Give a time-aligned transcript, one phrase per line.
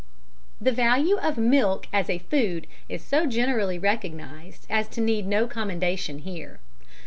[0.59, 5.45] _The value of milk as a food is so generally recognised as to need no
[5.45, 6.59] commendation here.